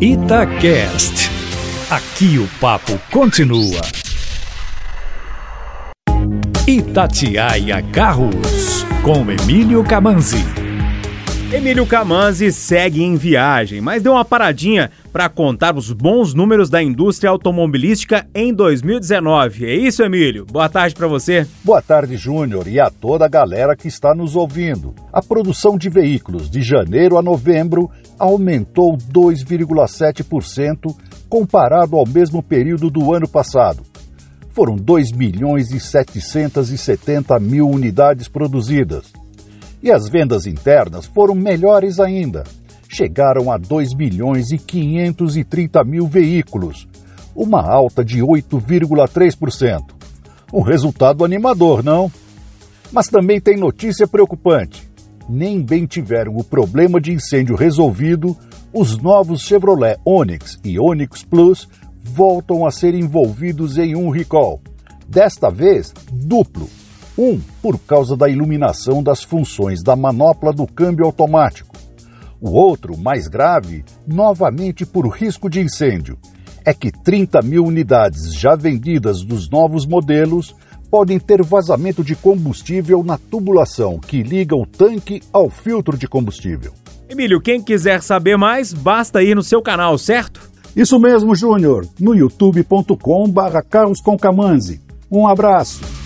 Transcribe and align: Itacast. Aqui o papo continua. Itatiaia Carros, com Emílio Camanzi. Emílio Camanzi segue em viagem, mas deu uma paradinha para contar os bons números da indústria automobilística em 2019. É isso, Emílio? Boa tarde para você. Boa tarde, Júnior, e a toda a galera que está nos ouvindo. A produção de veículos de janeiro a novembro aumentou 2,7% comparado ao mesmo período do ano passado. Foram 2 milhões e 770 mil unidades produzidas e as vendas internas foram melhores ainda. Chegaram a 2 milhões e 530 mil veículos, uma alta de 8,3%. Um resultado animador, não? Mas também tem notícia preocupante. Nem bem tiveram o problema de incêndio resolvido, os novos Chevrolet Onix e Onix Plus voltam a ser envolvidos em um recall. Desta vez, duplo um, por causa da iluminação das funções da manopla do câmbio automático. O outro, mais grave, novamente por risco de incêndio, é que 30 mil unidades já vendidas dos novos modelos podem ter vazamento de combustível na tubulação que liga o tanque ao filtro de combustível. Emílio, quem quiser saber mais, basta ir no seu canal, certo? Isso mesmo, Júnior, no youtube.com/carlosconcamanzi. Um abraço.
Itacast. 0.00 1.28
Aqui 1.90 2.38
o 2.38 2.46
papo 2.60 2.96
continua. 3.10 3.80
Itatiaia 6.68 7.82
Carros, 7.90 8.86
com 9.02 9.28
Emílio 9.28 9.82
Camanzi. 9.82 10.44
Emílio 11.52 11.84
Camanzi 11.84 12.52
segue 12.52 13.02
em 13.02 13.16
viagem, 13.16 13.80
mas 13.80 14.00
deu 14.00 14.12
uma 14.12 14.24
paradinha 14.24 14.88
para 15.18 15.28
contar 15.28 15.76
os 15.76 15.90
bons 15.90 16.32
números 16.32 16.70
da 16.70 16.80
indústria 16.80 17.28
automobilística 17.28 18.24
em 18.32 18.54
2019. 18.54 19.66
É 19.66 19.74
isso, 19.74 20.00
Emílio? 20.04 20.46
Boa 20.46 20.68
tarde 20.68 20.94
para 20.94 21.08
você. 21.08 21.44
Boa 21.64 21.82
tarde, 21.82 22.16
Júnior, 22.16 22.68
e 22.68 22.78
a 22.78 22.88
toda 22.88 23.24
a 23.24 23.28
galera 23.28 23.74
que 23.74 23.88
está 23.88 24.14
nos 24.14 24.36
ouvindo. 24.36 24.94
A 25.12 25.20
produção 25.20 25.76
de 25.76 25.90
veículos 25.90 26.48
de 26.48 26.62
janeiro 26.62 27.18
a 27.18 27.22
novembro 27.22 27.90
aumentou 28.16 28.96
2,7% 28.96 30.94
comparado 31.28 31.96
ao 31.96 32.06
mesmo 32.06 32.40
período 32.40 32.88
do 32.88 33.12
ano 33.12 33.28
passado. 33.28 33.82
Foram 34.50 34.76
2 34.76 35.10
milhões 35.10 35.72
e 35.72 35.80
770 35.80 37.40
mil 37.40 37.68
unidades 37.68 38.28
produzidas 38.28 39.12
e 39.82 39.90
as 39.90 40.08
vendas 40.08 40.46
internas 40.46 41.06
foram 41.06 41.34
melhores 41.34 41.98
ainda. 41.98 42.44
Chegaram 42.98 43.52
a 43.52 43.56
2 43.56 43.94
milhões 43.94 44.50
e 44.50 44.58
530 44.58 45.84
mil 45.84 46.08
veículos, 46.08 46.88
uma 47.32 47.62
alta 47.62 48.04
de 48.04 48.18
8,3%. 48.18 49.82
Um 50.52 50.62
resultado 50.62 51.24
animador, 51.24 51.84
não? 51.84 52.10
Mas 52.90 53.06
também 53.06 53.40
tem 53.40 53.56
notícia 53.56 54.08
preocupante. 54.08 54.90
Nem 55.28 55.62
bem 55.62 55.86
tiveram 55.86 56.36
o 56.36 56.42
problema 56.42 57.00
de 57.00 57.12
incêndio 57.12 57.54
resolvido, 57.54 58.36
os 58.74 58.98
novos 58.98 59.42
Chevrolet 59.42 59.96
Onix 60.04 60.58
e 60.64 60.76
Onix 60.80 61.22
Plus 61.22 61.68
voltam 62.02 62.66
a 62.66 62.72
ser 62.72 62.96
envolvidos 62.96 63.78
em 63.78 63.94
um 63.94 64.10
recall. 64.10 64.60
Desta 65.08 65.48
vez, 65.50 65.94
duplo 66.10 66.68
um, 67.16 67.38
por 67.62 67.78
causa 67.78 68.16
da 68.16 68.28
iluminação 68.28 69.04
das 69.04 69.22
funções 69.22 69.84
da 69.84 69.94
manopla 69.94 70.52
do 70.52 70.66
câmbio 70.66 71.04
automático. 71.04 71.77
O 72.40 72.50
outro, 72.50 72.96
mais 72.96 73.26
grave, 73.26 73.84
novamente 74.06 74.86
por 74.86 75.08
risco 75.08 75.50
de 75.50 75.60
incêndio, 75.60 76.16
é 76.64 76.72
que 76.72 76.92
30 76.92 77.42
mil 77.42 77.64
unidades 77.64 78.32
já 78.32 78.54
vendidas 78.54 79.24
dos 79.24 79.50
novos 79.50 79.84
modelos 79.84 80.54
podem 80.90 81.18
ter 81.18 81.42
vazamento 81.42 82.02
de 82.04 82.14
combustível 82.14 83.02
na 83.02 83.18
tubulação 83.18 83.98
que 83.98 84.22
liga 84.22 84.54
o 84.56 84.64
tanque 84.64 85.20
ao 85.32 85.50
filtro 85.50 85.98
de 85.98 86.06
combustível. 86.06 86.72
Emílio, 87.08 87.40
quem 87.40 87.60
quiser 87.62 88.02
saber 88.02 88.36
mais, 88.36 88.72
basta 88.72 89.20
ir 89.22 89.34
no 89.34 89.42
seu 89.42 89.60
canal, 89.60 89.98
certo? 89.98 90.48
Isso 90.76 91.00
mesmo, 91.00 91.34
Júnior, 91.34 91.88
no 91.98 92.14
youtube.com/carlosconcamanzi. 92.14 94.80
Um 95.10 95.26
abraço. 95.26 95.97